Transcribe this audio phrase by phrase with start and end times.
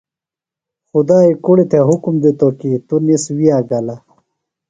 [0.89, 3.95] خدائی کُڑیۡ تھےۡ حکم دِتوۡ کی تونِس ویہ گلہ۔